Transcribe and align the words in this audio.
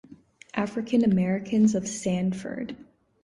African 0.55 1.03
Americans 1.03 1.75
of 1.75 1.87
Sanford. 1.87 2.75